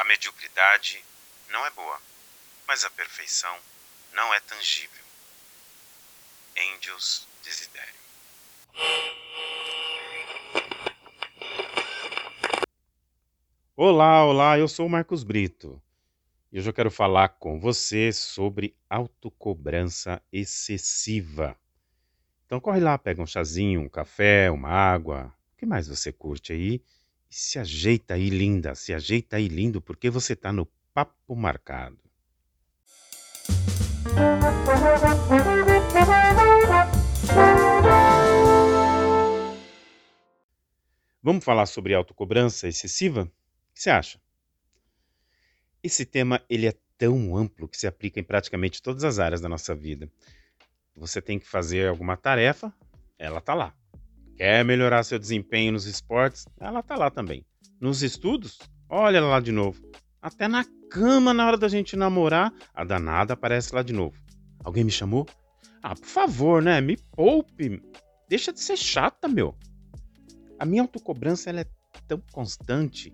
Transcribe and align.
A 0.00 0.04
mediocridade 0.04 1.04
não 1.50 1.66
é 1.66 1.70
boa, 1.72 2.00
mas 2.66 2.86
a 2.86 2.90
perfeição 2.90 3.54
não 4.14 4.32
é 4.32 4.40
tangível. 4.40 5.04
Angels 6.56 7.28
Desidério. 7.44 8.00
Olá, 13.76 14.24
olá, 14.24 14.58
eu 14.58 14.66
sou 14.68 14.86
o 14.86 14.88
Marcos 14.88 15.22
Brito 15.22 15.78
e 16.50 16.58
hoje 16.58 16.70
eu 16.70 16.74
quero 16.74 16.90
falar 16.90 17.28
com 17.28 17.60
você 17.60 18.10
sobre 18.10 18.74
autocobrança 18.88 20.22
excessiva. 20.32 21.54
Então 22.46 22.58
corre 22.58 22.80
lá, 22.80 22.96
pega 22.96 23.20
um 23.20 23.26
chazinho, 23.26 23.82
um 23.82 23.88
café, 23.88 24.50
uma 24.50 24.70
água, 24.70 25.30
o 25.52 25.58
que 25.58 25.66
mais 25.66 25.88
você 25.88 26.10
curte 26.10 26.54
aí 26.54 26.82
e 27.30 27.34
se 27.34 27.58
ajeita 27.58 28.14
aí, 28.14 28.28
linda, 28.28 28.74
se 28.74 28.92
ajeita 28.92 29.36
aí, 29.36 29.46
lindo, 29.46 29.80
porque 29.80 30.10
você 30.10 30.34
tá 30.34 30.52
no 30.52 30.66
papo 30.92 31.36
marcado. 31.36 31.98
Vamos 41.22 41.44
falar 41.44 41.66
sobre 41.66 41.94
autocobrança 41.94 42.66
excessiva? 42.66 43.22
O 43.22 43.74
que 43.74 43.82
você 43.82 43.90
acha? 43.90 44.20
Esse 45.82 46.04
tema 46.04 46.42
ele 46.48 46.66
é 46.66 46.74
tão 46.98 47.36
amplo 47.36 47.68
que 47.68 47.76
se 47.76 47.86
aplica 47.86 48.18
em 48.18 48.24
praticamente 48.24 48.82
todas 48.82 49.04
as 49.04 49.18
áreas 49.18 49.40
da 49.40 49.48
nossa 49.48 49.74
vida. 49.74 50.10
Você 50.96 51.22
tem 51.22 51.38
que 51.38 51.46
fazer 51.46 51.88
alguma 51.88 52.16
tarefa, 52.16 52.74
ela 53.18 53.40
tá 53.40 53.54
lá. 53.54 53.74
Quer 54.40 54.64
melhorar 54.64 55.02
seu 55.02 55.18
desempenho 55.18 55.72
nos 55.72 55.84
esportes? 55.84 56.46
Ela 56.58 56.82
tá 56.82 56.96
lá 56.96 57.10
também. 57.10 57.44
Nos 57.78 58.02
estudos? 58.02 58.58
Olha 58.88 59.18
ela 59.18 59.28
lá 59.28 59.38
de 59.38 59.52
novo. 59.52 59.78
Até 60.22 60.48
na 60.48 60.64
cama, 60.90 61.34
na 61.34 61.46
hora 61.46 61.58
da 61.58 61.68
gente 61.68 61.94
namorar, 61.94 62.50
a 62.72 62.82
danada 62.82 63.34
aparece 63.34 63.74
lá 63.74 63.82
de 63.82 63.92
novo. 63.92 64.16
Alguém 64.64 64.82
me 64.82 64.90
chamou? 64.90 65.28
Ah, 65.82 65.94
por 65.94 66.06
favor, 66.06 66.62
né? 66.62 66.80
Me 66.80 66.96
poupe. 67.14 67.82
Deixa 68.30 68.50
de 68.50 68.60
ser 68.60 68.78
chata, 68.78 69.28
meu. 69.28 69.54
A 70.58 70.64
minha 70.64 70.80
autocobrança 70.80 71.50
ela 71.50 71.60
é 71.60 71.66
tão 72.08 72.22
constante 72.32 73.12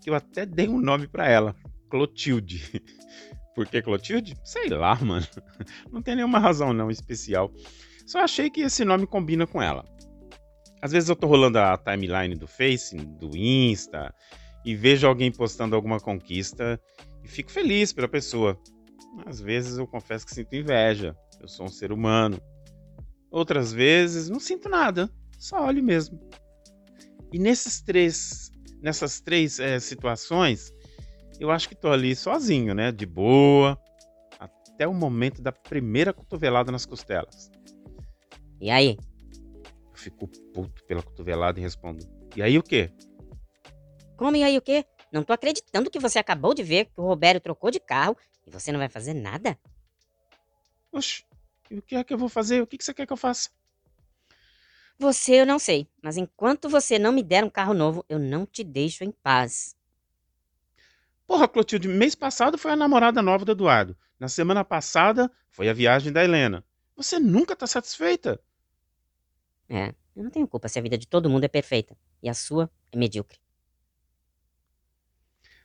que 0.00 0.08
eu 0.08 0.14
até 0.14 0.46
dei 0.46 0.68
um 0.68 0.78
nome 0.80 1.08
para 1.08 1.28
ela, 1.28 1.56
Clotilde. 1.90 2.80
Por 3.52 3.66
que 3.66 3.82
Clotilde? 3.82 4.36
Sei 4.44 4.68
lá, 4.68 4.94
mano. 5.02 5.26
Não 5.90 6.00
tem 6.00 6.14
nenhuma 6.14 6.38
razão 6.38 6.72
não 6.72 6.88
especial. 6.88 7.52
Só 8.06 8.20
achei 8.20 8.48
que 8.48 8.60
esse 8.60 8.84
nome 8.84 9.08
combina 9.08 9.44
com 9.44 9.60
ela. 9.60 9.84
Às 10.80 10.92
vezes 10.92 11.08
eu 11.08 11.16
tô 11.16 11.26
rolando 11.26 11.58
a 11.58 11.76
timeline 11.76 12.34
do 12.34 12.46
Face, 12.46 12.96
do 12.96 13.36
Insta, 13.36 14.14
e 14.64 14.74
vejo 14.74 15.06
alguém 15.06 15.32
postando 15.32 15.74
alguma 15.74 15.98
conquista 15.98 16.80
e 17.22 17.28
fico 17.28 17.50
feliz 17.50 17.92
pela 17.92 18.08
pessoa. 18.08 18.58
Às 19.26 19.40
vezes 19.40 19.78
eu 19.78 19.86
confesso 19.86 20.26
que 20.26 20.34
sinto 20.34 20.54
inveja. 20.54 21.16
Eu 21.40 21.48
sou 21.48 21.66
um 21.66 21.70
ser 21.70 21.92
humano. 21.92 22.40
Outras 23.30 23.72
vezes 23.72 24.28
não 24.28 24.40
sinto 24.40 24.68
nada, 24.68 25.10
só 25.38 25.66
olho 25.66 25.82
mesmo. 25.82 26.18
E 27.32 27.38
nesses 27.38 27.80
três, 27.80 28.50
nessas 28.80 29.20
três 29.20 29.58
é, 29.60 29.78
situações, 29.78 30.72
eu 31.38 31.50
acho 31.50 31.68
que 31.68 31.74
tô 31.74 31.88
ali 31.88 32.16
sozinho, 32.16 32.74
né? 32.74 32.90
De 32.90 33.04
boa, 33.04 33.78
até 34.38 34.86
o 34.86 34.94
momento 34.94 35.42
da 35.42 35.52
primeira 35.52 36.12
cotovelada 36.12 36.72
nas 36.72 36.86
costelas. 36.86 37.50
E 38.60 38.70
aí? 38.70 38.96
Eu 39.98 40.02
fico 40.02 40.28
puto 40.28 40.84
pela 40.84 41.02
cotovelada 41.02 41.58
e 41.58 41.62
respondo: 41.62 42.06
E 42.36 42.40
aí 42.40 42.56
o 42.56 42.62
quê? 42.62 42.92
Como 44.16 44.36
e 44.36 44.44
aí 44.44 44.56
o 44.56 44.62
quê? 44.62 44.84
Não 45.12 45.24
tô 45.24 45.32
acreditando 45.32 45.90
que 45.90 45.98
você 45.98 46.20
acabou 46.20 46.54
de 46.54 46.62
ver 46.62 46.84
que 46.84 47.00
o 47.00 47.04
Roberto 47.04 47.42
trocou 47.42 47.68
de 47.70 47.80
carro 47.80 48.16
e 48.46 48.50
você 48.50 48.70
não 48.70 48.78
vai 48.78 48.88
fazer 48.88 49.12
nada? 49.12 49.58
Oxe, 50.92 51.24
e 51.68 51.78
o 51.78 51.82
que 51.82 51.96
é 51.96 52.04
que 52.04 52.14
eu 52.14 52.18
vou 52.18 52.28
fazer? 52.28 52.62
O 52.62 52.66
que, 52.66 52.78
que 52.78 52.84
você 52.84 52.94
quer 52.94 53.06
que 53.06 53.12
eu 53.12 53.16
faça? 53.16 53.50
Você 54.98 55.40
eu 55.40 55.46
não 55.46 55.58
sei, 55.58 55.88
mas 56.00 56.16
enquanto 56.16 56.68
você 56.68 56.98
não 56.98 57.10
me 57.10 57.22
der 57.22 57.44
um 57.44 57.50
carro 57.50 57.74
novo, 57.74 58.04
eu 58.08 58.20
não 58.20 58.46
te 58.46 58.62
deixo 58.62 59.02
em 59.02 59.10
paz. 59.10 59.76
Porra, 61.26 61.48
Clotilde, 61.48 61.88
mês 61.88 62.14
passado 62.14 62.56
foi 62.56 62.70
a 62.70 62.76
namorada 62.76 63.20
nova 63.20 63.44
do 63.44 63.52
Eduardo. 63.52 63.96
Na 64.18 64.28
semana 64.28 64.64
passada 64.64 65.30
foi 65.50 65.68
a 65.68 65.74
viagem 65.74 66.12
da 66.12 66.22
Helena. 66.22 66.64
Você 66.96 67.18
nunca 67.18 67.54
tá 67.54 67.66
satisfeita? 67.66 68.40
É, 69.68 69.94
eu 70.16 70.24
não 70.24 70.30
tenho 70.30 70.48
culpa 70.48 70.68
se 70.68 70.78
a 70.78 70.82
vida 70.82 70.96
de 70.96 71.06
todo 71.06 71.28
mundo 71.28 71.44
é 71.44 71.48
perfeita 71.48 71.96
e 72.22 72.28
a 72.28 72.34
sua 72.34 72.70
é 72.90 72.96
medíocre. 72.96 73.38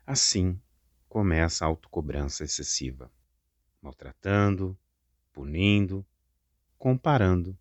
Assim 0.05 0.59
começa 1.07 1.63
a 1.63 1.67
autocobrança 1.67 2.43
excessiva, 2.43 3.11
maltratando, 3.81 4.77
punindo, 5.31 6.05
comparando 6.77 7.57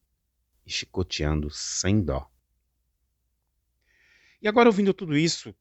e 0.67 0.71
chicoteando 0.71 1.51
sem 1.51 2.03
dó. 2.03 2.29
E 4.41 4.49
agora, 4.49 4.69
ouvindo 4.69 4.93
tudo 4.93 5.17
isso, 5.17 5.55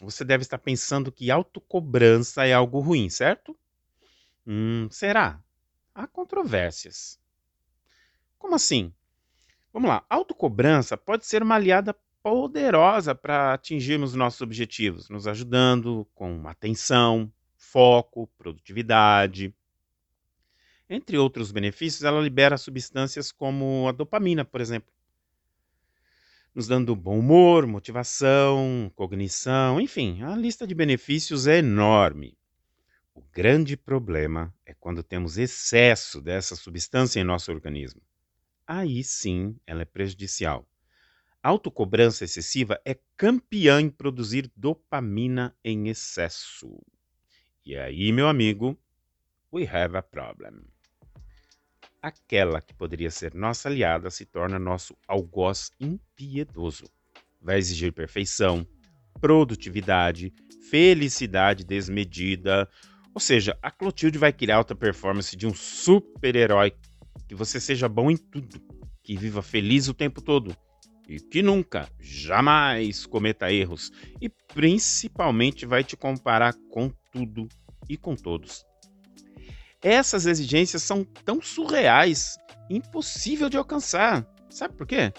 você 0.00 0.24
deve 0.24 0.42
estar 0.42 0.58
pensando 0.58 1.12
que 1.12 1.30
autocobrança 1.30 2.46
é 2.46 2.54
algo 2.54 2.80
ruim, 2.80 3.10
certo? 3.10 3.58
Hum, 4.46 4.88
será? 4.90 5.42
Há 5.94 6.06
controvérsias. 6.06 7.20
Como 8.38 8.54
assim? 8.54 8.94
Vamos 9.72 9.88
lá. 9.88 10.04
Autocobrança 10.10 10.96
pode 10.96 11.26
ser 11.26 11.42
uma 11.42 11.54
aliada 11.54 11.96
poderosa 12.22 13.14
para 13.14 13.54
atingirmos 13.54 14.14
nossos 14.14 14.40
objetivos, 14.40 15.08
nos 15.08 15.26
ajudando 15.26 16.06
com 16.14 16.46
atenção, 16.46 17.32
foco, 17.56 18.28
produtividade. 18.38 19.54
Entre 20.88 21.16
outros 21.16 21.50
benefícios, 21.50 22.04
ela 22.04 22.20
libera 22.20 22.58
substâncias 22.58 23.32
como 23.32 23.88
a 23.88 23.92
dopamina, 23.92 24.44
por 24.44 24.60
exemplo, 24.60 24.92
nos 26.54 26.68
dando 26.68 26.94
bom 26.94 27.18
humor, 27.18 27.66
motivação, 27.66 28.92
cognição, 28.94 29.80
enfim, 29.80 30.22
a 30.22 30.36
lista 30.36 30.66
de 30.66 30.74
benefícios 30.74 31.46
é 31.46 31.58
enorme. 31.58 32.36
O 33.14 33.22
grande 33.32 33.74
problema 33.74 34.54
é 34.66 34.74
quando 34.74 35.02
temos 35.02 35.38
excesso 35.38 36.20
dessa 36.20 36.54
substância 36.54 37.18
em 37.20 37.24
nosso 37.24 37.50
organismo. 37.50 38.02
Aí 38.66 39.02
sim 39.02 39.56
ela 39.66 39.82
é 39.82 39.84
prejudicial. 39.84 40.66
Autocobrança 41.42 42.24
excessiva 42.24 42.80
é 42.84 42.96
campeã 43.16 43.80
em 43.80 43.90
produzir 43.90 44.50
dopamina 44.56 45.56
em 45.64 45.88
excesso. 45.88 46.80
E 47.64 47.76
aí, 47.76 48.12
meu 48.12 48.28
amigo, 48.28 48.78
we 49.52 49.66
have 49.66 49.96
a 49.96 50.02
problem. 50.02 50.62
Aquela 52.00 52.60
que 52.60 52.74
poderia 52.74 53.10
ser 53.10 53.34
nossa 53.34 53.68
aliada 53.68 54.10
se 54.10 54.24
torna 54.24 54.58
nosso 54.58 54.96
algoz 55.06 55.72
impiedoso. 55.80 56.84
Vai 57.40 57.58
exigir 57.58 57.92
perfeição, 57.92 58.66
produtividade, 59.20 60.32
felicidade 60.70 61.64
desmedida. 61.64 62.68
Ou 63.14 63.20
seja, 63.20 63.58
a 63.60 63.70
Clotilde 63.70 64.18
vai 64.18 64.32
criar 64.32 64.56
alta 64.56 64.74
performance 64.74 65.36
de 65.36 65.46
um 65.46 65.54
super-herói 65.54 66.72
que 67.32 67.34
você 67.34 67.58
seja 67.58 67.88
bom 67.88 68.10
em 68.10 68.16
tudo, 68.18 68.60
que 69.02 69.16
viva 69.16 69.40
feliz 69.40 69.88
o 69.88 69.94
tempo 69.94 70.20
todo 70.20 70.54
e 71.08 71.18
que 71.18 71.42
nunca, 71.42 71.88
jamais 71.98 73.06
cometa 73.06 73.50
erros 73.50 73.90
e 74.20 74.28
principalmente 74.28 75.64
vai 75.64 75.82
te 75.82 75.96
comparar 75.96 76.54
com 76.70 76.92
tudo 77.10 77.48
e 77.88 77.96
com 77.96 78.14
todos. 78.14 78.66
Essas 79.80 80.26
exigências 80.26 80.82
são 80.82 81.04
tão 81.04 81.40
surreais, 81.40 82.36
impossível 82.68 83.48
de 83.48 83.56
alcançar. 83.56 84.26
Sabe 84.50 84.76
por 84.76 84.86
quê? 84.86 85.10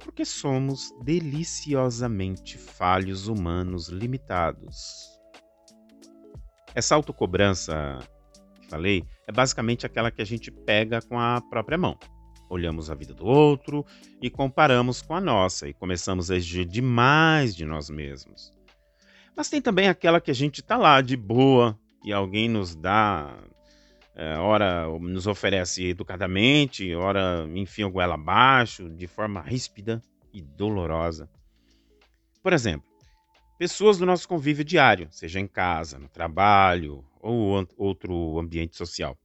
Porque 0.00 0.26
somos 0.26 0.92
deliciosamente 1.02 2.58
falhos 2.58 3.26
humanos 3.26 3.88
limitados. 3.88 4.76
Essa 6.74 6.94
autocobrança 6.94 8.00
falei 8.68 9.04
é 9.26 9.32
basicamente 9.32 9.86
aquela 9.86 10.10
que 10.10 10.22
a 10.22 10.26
gente 10.26 10.50
pega 10.50 11.00
com 11.02 11.18
a 11.18 11.40
própria 11.40 11.78
mão 11.78 11.98
olhamos 12.48 12.90
a 12.90 12.94
vida 12.94 13.14
do 13.14 13.26
outro 13.26 13.84
e 14.20 14.30
comparamos 14.30 15.02
com 15.02 15.14
a 15.14 15.20
nossa 15.20 15.68
e 15.68 15.74
começamos 15.74 16.30
a 16.30 16.36
exigir 16.36 16.64
demais 16.64 17.54
de 17.54 17.64
nós 17.64 17.90
mesmos. 17.90 18.52
Mas 19.36 19.48
tem 19.48 19.60
também 19.60 19.88
aquela 19.88 20.20
que 20.20 20.30
a 20.30 20.34
gente 20.34 20.60
está 20.60 20.76
lá 20.76 21.00
de 21.00 21.16
boa 21.16 21.78
e 22.04 22.12
alguém 22.12 22.48
nos 22.48 22.74
dá, 22.74 23.36
é, 24.14 24.36
ora 24.38 24.86
nos 25.00 25.26
oferece 25.26 25.86
educadamente, 25.86 26.94
ora 26.94 27.46
enfia 27.54 27.86
o 27.86 27.90
goela 27.90 28.14
abaixo, 28.14 28.88
de 28.88 29.06
forma 29.06 29.40
ríspida 29.40 30.00
e 30.32 30.40
dolorosa. 30.40 31.28
Por 32.42 32.52
exemplo, 32.52 32.88
pessoas 33.58 33.98
do 33.98 34.06
nosso 34.06 34.28
convívio 34.28 34.64
diário, 34.64 35.08
seja 35.10 35.40
em 35.40 35.46
casa, 35.46 35.98
no 35.98 36.08
trabalho 36.08 37.04
ou 37.24 37.66
outro 37.76 38.38
ambiente 38.38 38.76
social. 38.76 39.18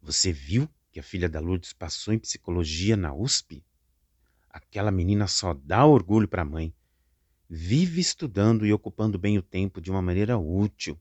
Você 0.00 0.32
viu 0.32 0.68
que 0.90 1.00
a 1.00 1.02
filha 1.02 1.28
da 1.28 1.40
Lourdes 1.40 1.72
passou 1.72 2.12
em 2.12 2.18
psicologia 2.18 2.96
na 2.96 3.14
USP? 3.14 3.64
Aquela 4.50 4.90
menina 4.90 5.26
só 5.26 5.54
dá 5.54 5.86
orgulho 5.86 6.28
para 6.28 6.42
a 6.42 6.44
mãe. 6.44 6.74
Vive 7.48 8.00
estudando 8.00 8.66
e 8.66 8.72
ocupando 8.72 9.18
bem 9.18 9.38
o 9.38 9.42
tempo 9.42 9.80
de 9.80 9.90
uma 9.90 10.02
maneira 10.02 10.36
útil. 10.36 11.00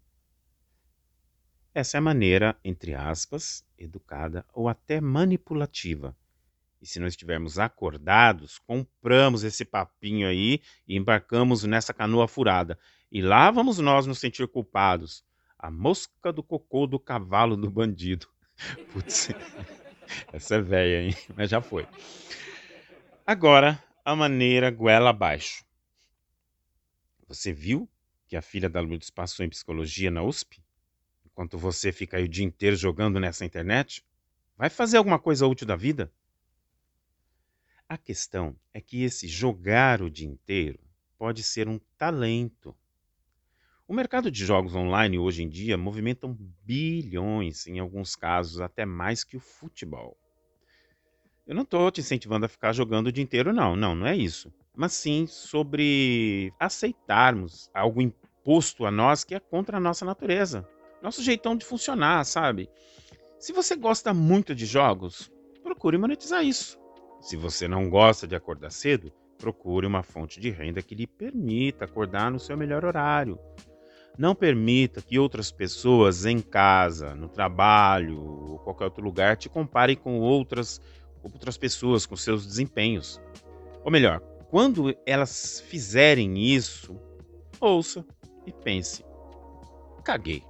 Essa 1.74 1.98
é 1.98 2.00
a 2.00 2.02
maneira, 2.02 2.58
entre 2.64 2.94
aspas, 2.94 3.66
educada 3.78 4.46
ou 4.54 4.70
até 4.70 5.02
manipulativa. 5.02 6.16
E 6.82 6.88
se 6.88 7.00
nós 7.00 7.14
estivermos 7.14 7.60
acordados, 7.60 8.60
compramos 8.60 9.44
esse 9.44 9.64
papinho 9.64 10.28
aí 10.28 10.62
e 10.88 10.98
embarcamos 10.98 11.64
nessa 11.64 11.94
canoa 11.94 12.28
furada. 12.28 12.78
E 13.12 13.22
lá 13.22 13.52
vamos 13.52 13.78
nós 13.78 14.08
nos 14.08 14.20
sentir 14.20 14.48
culpados. 14.48 15.26
A 15.60 15.70
mosca 15.70 16.32
do 16.32 16.42
cocô 16.42 16.88
do 16.88 16.98
cavalo 16.98 17.58
do 17.58 17.70
bandido. 17.70 18.28
Putz, 18.94 19.30
essa 20.32 20.56
é 20.56 20.62
velha, 20.62 21.04
hein? 21.04 21.16
Mas 21.36 21.50
já 21.50 21.62
foi. 21.62 21.86
Agora, 23.28 23.84
a 24.06 24.16
maneira 24.16 24.72
goela 24.72 25.10
abaixo. 25.10 25.66
Você 27.28 27.52
viu 27.52 27.90
que 28.28 28.36
a 28.36 28.42
filha 28.42 28.70
da 28.70 28.80
Lourdes 28.80 29.10
passou 29.10 29.46
em 29.46 29.50
psicologia 29.50 30.10
na 30.10 30.24
USP? 30.24 30.64
Enquanto 31.26 31.58
você 31.58 31.92
fica 31.92 32.18
aí 32.18 32.24
o 32.24 32.30
dia 32.30 32.46
inteiro 32.46 32.76
jogando 32.76 33.20
nessa 33.20 33.46
internet? 33.46 34.06
Vai 34.58 34.70
fazer 34.70 34.98
alguma 34.98 35.20
coisa 35.20 35.48
útil 35.48 35.68
da 35.68 35.76
vida? 35.76 36.12
A 37.90 37.98
questão 37.98 38.56
é 38.74 38.80
que 38.80 39.04
esse 39.04 39.28
jogar 39.28 40.02
o 40.02 40.10
dia 40.10 40.28
inteiro 40.28 40.80
pode 41.18 41.44
ser 41.44 41.68
um 41.68 41.80
talento. 41.98 42.76
O 43.92 43.94
mercado 43.94 44.32
de 44.32 44.46
jogos 44.46 44.74
online 44.74 45.20
hoje 45.20 45.44
em 45.44 45.50
dia 45.50 45.78
movimentam 45.78 46.34
bilhões, 46.64 47.68
em 47.68 47.78
alguns 47.78 48.16
casos 48.16 48.62
até 48.62 48.86
mais 48.86 49.26
que 49.26 49.36
o 49.36 49.40
futebol. 49.42 50.16
Eu 51.46 51.54
não 51.54 51.64
estou 51.64 51.92
te 51.92 52.00
incentivando 52.00 52.46
a 52.46 52.48
ficar 52.48 52.72
jogando 52.72 53.08
o 53.08 53.12
dia 53.12 53.22
inteiro, 53.22 53.52
não, 53.52 53.76
não, 53.76 53.94
não 53.94 54.08
é 54.08 54.16
isso. 54.16 54.50
Mas 54.74 54.94
sim 54.94 55.28
sobre 55.28 56.54
aceitarmos 56.58 57.70
algo 57.74 58.02
imposto 58.02 58.86
a 58.86 58.92
nós 58.92 59.26
que 59.26 59.36
é 59.36 59.42
contra 59.42 59.76
a 59.76 59.82
nossa 59.82 60.06
natureza 60.06 60.66
nosso 61.02 61.22
jeitão 61.22 61.58
de 61.58 61.66
funcionar, 61.66 62.24
sabe? 62.24 62.70
Se 63.38 63.52
você 63.52 63.76
gosta 63.76 64.14
muito 64.14 64.56
de 64.56 64.66
jogos, 64.66 65.30
procure 65.62 65.98
monetizar 65.98 66.46
isso. 66.46 66.80
Se 67.20 67.36
você 67.36 67.68
não 67.68 67.90
gosta 67.90 68.26
de 68.26 68.38
acordar 68.38 68.72
cedo, 68.72 69.12
procure 69.38 69.86
uma 69.86 70.02
fonte 70.02 70.40
de 70.40 70.50
renda 70.50 70.82
que 70.82 70.96
lhe 70.96 71.08
permita 71.08 71.84
acordar 71.84 72.32
no 72.32 72.40
seu 72.40 72.56
melhor 72.56 72.86
horário. 72.86 73.38
Não 74.18 74.36
permita 74.36 75.02
que 75.02 75.18
outras 75.18 75.52
pessoas 75.52 76.26
em 76.26 76.40
casa, 76.40 77.16
no 77.16 77.30
trabalho 77.30 78.20
ou 78.20 78.60
qualquer 78.60 78.86
outro 78.86 79.04
lugar 79.04 79.38
te 79.38 79.50
comparem 79.50 79.96
com 79.96 80.20
outras, 80.20 80.82
outras 81.24 81.58
pessoas, 81.58 82.06
com 82.06 82.16
seus 82.16 82.46
desempenhos. 82.46 83.22
Ou 83.84 83.92
melhor, 83.92 84.20
quando 84.50 84.96
elas 85.06 85.62
fizerem 85.62 86.38
isso, 86.38 87.00
ouça 87.60 88.06
e 88.46 88.52
pense: 88.52 89.04
caguei 90.04 90.44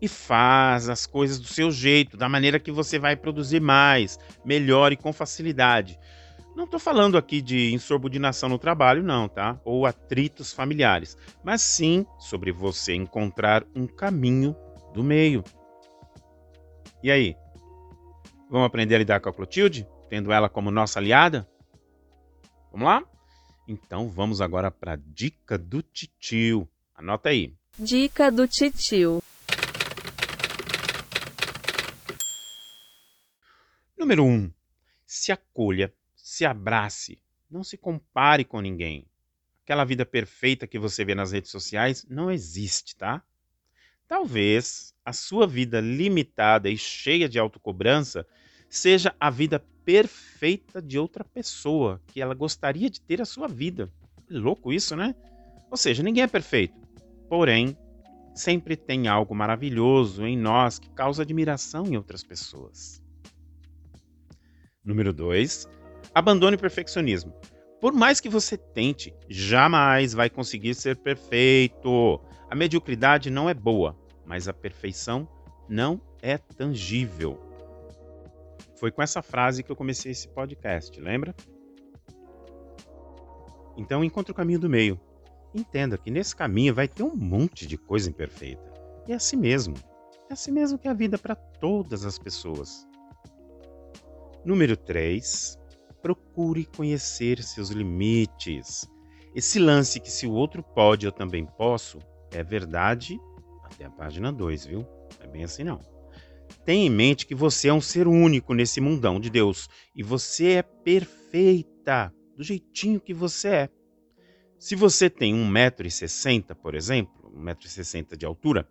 e 0.00 0.08
faz 0.08 0.88
as 0.88 1.06
coisas 1.06 1.38
do 1.38 1.46
seu 1.46 1.70
jeito, 1.70 2.16
da 2.16 2.28
maneira 2.28 2.58
que 2.58 2.72
você 2.72 2.98
vai 2.98 3.14
produzir 3.14 3.60
mais, 3.60 4.18
melhor 4.44 4.92
e 4.92 4.96
com 4.96 5.12
facilidade. 5.12 5.98
Não 6.54 6.64
estou 6.64 6.80
falando 6.80 7.16
aqui 7.16 7.40
de 7.40 7.72
insubordinação 7.72 8.48
no 8.48 8.58
trabalho, 8.58 9.02
não, 9.02 9.28
tá? 9.28 9.60
Ou 9.64 9.86
atritos 9.86 10.52
familiares, 10.52 11.16
mas 11.44 11.62
sim 11.62 12.04
sobre 12.18 12.50
você 12.50 12.94
encontrar 12.94 13.64
um 13.74 13.86
caminho 13.86 14.54
do 14.92 15.02
meio. 15.02 15.44
E 17.02 17.10
aí? 17.10 17.36
Vamos 18.50 18.66
aprender 18.66 18.96
a 18.96 18.98
lidar 18.98 19.20
com 19.20 19.28
a 19.28 19.32
Clotilde, 19.32 19.86
tendo 20.08 20.32
ela 20.32 20.48
como 20.48 20.70
nossa 20.70 20.98
aliada? 20.98 21.48
Vamos 22.72 22.86
lá? 22.86 23.04
Então 23.66 24.08
vamos 24.08 24.40
agora 24.40 24.70
para 24.70 24.94
a 24.94 24.96
dica 24.96 25.56
do 25.56 25.80
titio. 25.80 26.68
Anota 26.94 27.28
aí. 27.28 27.54
Dica 27.78 28.30
do 28.30 28.46
titio. 28.48 29.22
Número 33.96 34.24
1. 34.24 34.28
Um, 34.28 34.52
se 35.06 35.30
acolha, 35.30 35.92
se 36.22 36.44
abrace, 36.44 37.20
não 37.50 37.64
se 37.64 37.76
compare 37.76 38.44
com 38.44 38.60
ninguém. 38.60 39.06
Aquela 39.64 39.84
vida 39.84 40.04
perfeita 40.04 40.66
que 40.66 40.78
você 40.78 41.04
vê 41.04 41.14
nas 41.14 41.32
redes 41.32 41.50
sociais 41.50 42.04
não 42.08 42.30
existe, 42.30 42.96
tá? 42.96 43.22
Talvez 44.08 44.94
a 45.04 45.12
sua 45.12 45.46
vida 45.46 45.80
limitada 45.80 46.68
e 46.68 46.76
cheia 46.76 47.28
de 47.28 47.38
autocobrança 47.38 48.26
seja 48.68 49.14
a 49.20 49.30
vida 49.30 49.64
perfeita 49.84 50.82
de 50.82 50.98
outra 50.98 51.24
pessoa 51.24 52.00
que 52.06 52.20
ela 52.20 52.34
gostaria 52.34 52.90
de 52.90 53.00
ter 53.00 53.20
a 53.20 53.24
sua 53.24 53.46
vida. 53.46 53.88
Louco 54.28 54.72
isso, 54.72 54.96
né? 54.96 55.14
Ou 55.70 55.76
seja, 55.76 56.02
ninguém 56.02 56.24
é 56.24 56.28
perfeito. 56.28 56.74
Porém, 57.28 57.76
sempre 58.34 58.76
tem 58.76 59.08
algo 59.08 59.34
maravilhoso 59.34 60.26
em 60.26 60.36
nós 60.36 60.78
que 60.78 60.90
causa 60.90 61.22
admiração 61.22 61.86
em 61.86 61.96
outras 61.96 62.24
pessoas. 62.24 63.00
Número 64.84 65.12
2. 65.12 65.68
Abandone 66.14 66.56
o 66.56 66.58
perfeccionismo. 66.58 67.32
Por 67.80 67.92
mais 67.92 68.20
que 68.20 68.28
você 68.28 68.56
tente, 68.56 69.14
jamais 69.28 70.12
vai 70.12 70.28
conseguir 70.28 70.74
ser 70.74 70.96
perfeito. 70.96 72.20
A 72.50 72.54
mediocridade 72.54 73.30
não 73.30 73.48
é 73.48 73.54
boa, 73.54 73.96
mas 74.26 74.48
a 74.48 74.52
perfeição 74.52 75.28
não 75.68 76.00
é 76.20 76.36
tangível. 76.36 77.40
Foi 78.76 78.90
com 78.90 79.02
essa 79.02 79.22
frase 79.22 79.62
que 79.62 79.70
eu 79.70 79.76
comecei 79.76 80.12
esse 80.12 80.28
podcast, 80.28 81.00
lembra? 81.00 81.34
Então 83.76 84.04
encontre 84.04 84.32
o 84.32 84.34
caminho 84.34 84.58
do 84.58 84.68
meio. 84.68 85.00
Entenda 85.54 85.96
que 85.96 86.10
nesse 86.10 86.34
caminho 86.34 86.74
vai 86.74 86.86
ter 86.86 87.02
um 87.02 87.14
monte 87.14 87.66
de 87.66 87.76
coisa 87.76 88.10
imperfeita. 88.10 88.72
E 89.06 89.12
é 89.12 89.14
assim 89.14 89.36
mesmo. 89.36 89.74
É 90.28 90.32
assim 90.32 90.50
mesmo 90.50 90.78
que 90.78 90.86
é 90.86 90.90
a 90.90 90.94
vida 90.94 91.18
para 91.18 91.34
todas 91.34 92.04
as 92.04 92.18
pessoas. 92.18 92.86
Número 94.44 94.76
3. 94.76 95.59
Procure 96.02 96.64
conhecer 96.64 97.42
seus 97.42 97.70
limites. 97.70 98.90
Esse 99.34 99.58
lance 99.58 100.00
que 100.00 100.10
se 100.10 100.26
o 100.26 100.32
outro 100.32 100.62
pode, 100.62 101.06
eu 101.06 101.12
também 101.12 101.46
posso, 101.46 101.98
é 102.32 102.42
verdade 102.42 103.18
até 103.64 103.84
a 103.84 103.90
página 103.90 104.32
2, 104.32 104.66
viu? 104.66 104.80
Não 104.80 105.24
é 105.24 105.26
bem 105.26 105.44
assim 105.44 105.64
não. 105.64 105.80
Tenha 106.64 106.86
em 106.86 106.90
mente 106.90 107.26
que 107.26 107.34
você 107.34 107.68
é 107.68 107.72
um 107.72 107.80
ser 107.80 108.08
único 108.08 108.54
nesse 108.54 108.80
mundão 108.80 109.20
de 109.20 109.30
Deus 109.30 109.68
e 109.94 110.02
você 110.02 110.52
é 110.52 110.62
perfeita 110.62 112.12
do 112.36 112.42
jeitinho 112.42 113.00
que 113.00 113.14
você 113.14 113.48
é. 113.48 113.68
Se 114.58 114.74
você 114.74 115.08
tem 115.08 115.34
1,60m, 115.34 116.54
por 116.54 116.74
exemplo, 116.74 117.32
1,60m 117.34 118.16
de 118.16 118.26
altura, 118.26 118.68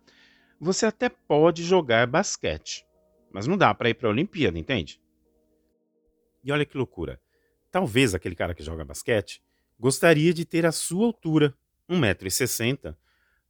você 0.60 0.86
até 0.86 1.08
pode 1.08 1.64
jogar 1.64 2.06
basquete, 2.06 2.84
mas 3.32 3.46
não 3.46 3.56
dá 3.56 3.74
para 3.74 3.88
ir 3.88 3.94
para 3.94 4.08
a 4.08 4.12
Olimpíada, 4.12 4.58
entende? 4.58 5.00
E 6.42 6.52
olha 6.52 6.64
que 6.64 6.76
loucura. 6.76 7.20
Talvez 7.70 8.14
aquele 8.14 8.34
cara 8.34 8.54
que 8.54 8.62
joga 8.62 8.84
basquete 8.84 9.42
gostaria 9.78 10.34
de 10.34 10.44
ter 10.44 10.66
a 10.66 10.72
sua 10.72 11.06
altura, 11.06 11.56
1,60m, 11.88 12.94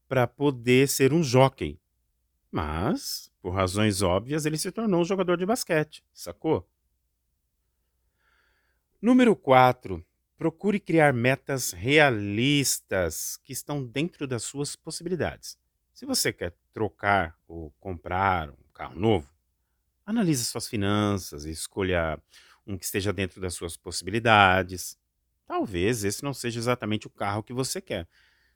para 0.09 0.27
poder 0.27 0.89
ser 0.89 1.13
um 1.13 1.23
jockey. 1.23 1.81
Mas, 2.51 3.31
por 3.41 3.51
razões 3.51 4.03
óbvias, 4.03 4.47
ele 4.47 4.59
se 4.59 4.71
tornou 4.71 5.01
um 5.01 5.05
jogador 5.05 5.37
de 5.37 5.47
basquete, 5.47 6.05
sacou? 6.13 6.69
Número 9.01 9.35
4. 9.35 10.05
Procure 10.37 10.81
criar 10.81 11.13
metas 11.13 11.73
realistas 11.73 13.37
que 13.39 13.53
estão 13.53 13.85
dentro 13.85 14.27
das 14.27 14.43
suas 14.43 14.75
possibilidades. 14.75 15.59
Se 15.93 16.07
você 16.07 16.33
quer 16.33 16.55
trocar 16.73 17.37
ou 17.47 17.71
comprar 17.79 18.51
um 18.51 18.73
carro 18.73 18.99
novo, 18.99 19.31
analise 20.05 20.45
suas 20.45 20.67
finanças 20.67 21.45
e 21.45 21.51
escolha 21.51 22.19
um 22.71 22.79
que 22.79 22.85
esteja 22.85 23.13
dentro 23.13 23.41
das 23.41 23.55
suas 23.55 23.77
possibilidades. 23.77 24.97
Talvez 25.47 26.05
esse 26.05 26.23
não 26.23 26.33
seja 26.33 26.59
exatamente 26.61 27.07
o 27.07 27.11
carro 27.11 27.43
que 27.43 27.53
você 27.53 27.81
quer. 27.81 28.09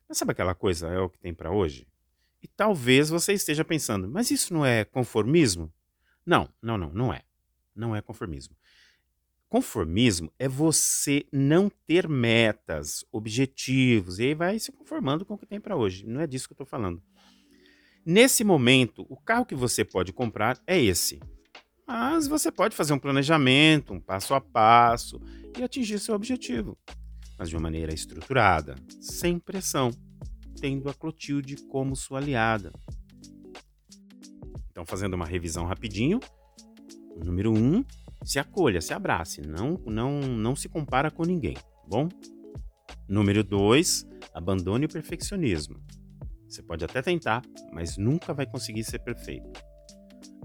Mas 0.08 0.18
sabe 0.18 0.32
aquela 0.32 0.54
coisa, 0.54 0.88
é 0.88 0.98
o 0.98 1.08
que 1.08 1.18
tem 1.18 1.34
para 1.34 1.50
hoje? 1.50 1.86
E 2.42 2.46
talvez 2.46 3.08
você 3.08 3.32
esteja 3.32 3.64
pensando, 3.64 4.08
mas 4.08 4.30
isso 4.30 4.52
não 4.52 4.64
é 4.64 4.84
conformismo? 4.84 5.72
Não, 6.24 6.48
não, 6.62 6.78
não, 6.78 6.90
não 6.92 7.12
é. 7.12 7.22
Não 7.74 7.96
é 7.96 8.00
conformismo. 8.00 8.54
Conformismo 9.48 10.32
é 10.38 10.48
você 10.48 11.24
não 11.32 11.70
ter 11.86 12.08
metas, 12.08 13.04
objetivos, 13.10 14.18
e 14.18 14.24
aí 14.24 14.34
vai 14.34 14.58
se 14.58 14.72
conformando 14.72 15.24
com 15.24 15.34
o 15.34 15.38
que 15.38 15.46
tem 15.46 15.60
para 15.60 15.76
hoje. 15.76 16.06
Não 16.06 16.20
é 16.20 16.26
disso 16.26 16.46
que 16.46 16.52
eu 16.52 16.56
estou 16.56 16.66
falando. 16.66 17.02
Nesse 18.04 18.44
momento, 18.44 19.06
o 19.08 19.16
carro 19.16 19.46
que 19.46 19.54
você 19.54 19.84
pode 19.84 20.12
comprar 20.12 20.60
é 20.66 20.80
esse. 20.80 21.20
Mas 21.86 22.26
você 22.26 22.50
pode 22.50 22.74
fazer 22.74 22.92
um 22.92 22.98
planejamento, 22.98 23.92
um 23.92 24.00
passo 24.00 24.34
a 24.34 24.40
passo 24.40 25.20
e 25.58 25.62
atingir 25.62 25.98
seu 25.98 26.14
objetivo, 26.14 26.78
mas 27.38 27.50
de 27.50 27.56
uma 27.56 27.62
maneira 27.62 27.92
estruturada, 27.92 28.74
sem 29.00 29.38
pressão, 29.38 29.90
tendo 30.60 30.88
a 30.88 30.94
Clotilde 30.94 31.56
como 31.68 31.94
sua 31.94 32.18
aliada. 32.18 32.72
Então, 34.70 34.86
fazendo 34.86 35.14
uma 35.14 35.26
revisão 35.26 35.66
rapidinho, 35.66 36.20
número 37.22 37.52
um, 37.52 37.84
se 38.24 38.38
acolha, 38.38 38.80
se 38.80 38.94
abrace, 38.94 39.42
não, 39.42 39.78
não, 39.86 40.20
não 40.20 40.56
se 40.56 40.68
compara 40.68 41.10
com 41.10 41.24
ninguém, 41.24 41.54
tá 41.54 41.82
bom? 41.86 42.08
Número 43.06 43.44
2, 43.44 44.06
abandone 44.32 44.86
o 44.86 44.88
perfeccionismo. 44.88 45.76
Você 46.48 46.62
pode 46.62 46.84
até 46.84 47.02
tentar, 47.02 47.42
mas 47.72 47.98
nunca 47.98 48.32
vai 48.32 48.46
conseguir 48.46 48.84
ser 48.84 49.00
perfeito. 49.00 49.50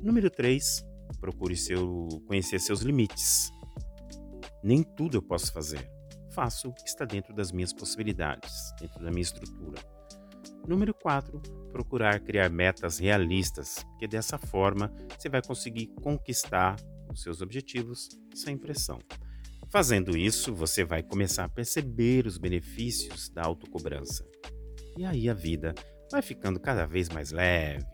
Número 0.01 0.29
3, 0.29 0.83
procure 1.19 1.55
seu, 1.55 2.07
conhecer 2.27 2.59
seus 2.59 2.81
limites. 2.81 3.51
Nem 4.63 4.83
tudo 4.83 5.17
eu 5.17 5.21
posso 5.21 5.51
fazer. 5.51 5.89
Faço 6.31 6.69
o 6.69 6.73
que 6.73 6.87
está 6.87 7.05
dentro 7.05 7.33
das 7.33 7.51
minhas 7.51 7.73
possibilidades, 7.73 8.73
dentro 8.79 9.03
da 9.03 9.09
minha 9.09 9.21
estrutura. 9.21 9.79
Número 10.67 10.93
4, 10.93 11.41
procurar 11.71 12.19
criar 12.19 12.49
metas 12.49 12.99
realistas, 12.99 13.83
porque 13.83 14.07
dessa 14.07 14.37
forma 14.37 14.93
você 15.17 15.27
vai 15.27 15.41
conseguir 15.41 15.87
conquistar 16.01 16.75
os 17.11 17.21
seus 17.23 17.41
objetivos 17.41 18.09
sem 18.35 18.57
pressão. 18.57 18.99
Fazendo 19.71 20.17
isso, 20.17 20.53
você 20.53 20.83
vai 20.83 21.03
começar 21.03 21.45
a 21.45 21.49
perceber 21.49 22.25
os 22.25 22.37
benefícios 22.37 23.29
da 23.29 23.43
autocobrança. 23.43 24.25
E 24.97 25.05
aí 25.05 25.29
a 25.29 25.33
vida 25.33 25.73
vai 26.11 26.21
ficando 26.21 26.59
cada 26.59 26.85
vez 26.85 27.07
mais 27.09 27.31
leve, 27.31 27.85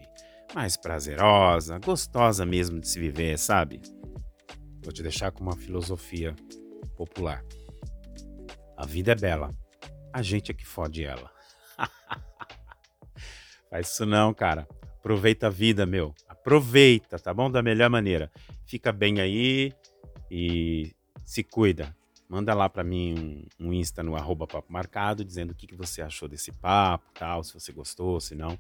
mais 0.56 0.78
prazerosa, 0.78 1.78
gostosa 1.80 2.46
mesmo 2.46 2.80
de 2.80 2.88
se 2.88 2.98
viver, 2.98 3.38
sabe? 3.38 3.82
Vou 4.82 4.94
te 4.94 5.04
deixar 5.04 5.30
com 5.30 5.44
uma 5.44 5.58
filosofia 5.58 6.34
popular. 6.96 7.44
A 8.78 8.86
vida 8.86 9.12
é 9.12 9.16
bela, 9.16 9.52
a 10.14 10.22
gente 10.22 10.52
é 10.52 10.54
que 10.54 10.66
fode 10.66 11.04
ela. 11.04 11.30
Faz 13.70 13.92
isso 13.92 14.06
não, 14.06 14.34
cara. 14.34 14.66
Aproveita 14.98 15.48
a 15.48 15.50
vida, 15.50 15.86
meu. 15.86 16.16
Aproveita, 16.26 17.20
tá 17.20 17.34
bom? 17.34 17.52
Da 17.52 17.62
melhor 17.62 17.90
maneira. 17.90 18.32
Fica 18.66 18.94
bem 18.94 19.20
aí 19.20 19.74
e 20.32 20.96
se 21.26 21.44
cuida. 21.44 21.94
Manda 22.30 22.54
lá 22.54 22.70
para 22.70 22.84
mim 22.84 23.46
um, 23.60 23.68
um, 23.68 23.74
Insta 23.74 24.02
no 24.02 24.16
arroba 24.16 24.48
papo 24.48 24.72
marcado, 24.72 25.26
dizendo 25.26 25.52
o 25.52 25.56
que, 25.56 25.68
que 25.68 25.76
você 25.76 26.02
achou 26.02 26.30
desse 26.30 26.54
papo, 26.54 27.12
tal, 27.14 27.44
se 27.44 27.54
você 27.54 27.74
gostou, 27.74 28.22
se 28.22 28.36
não. 28.36 28.58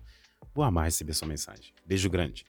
Vou 0.53 0.63
amar 0.63 0.85
receber 0.85 1.13
sua 1.13 1.27
mensagem. 1.27 1.73
Beijo 1.85 2.09
grande. 2.09 2.45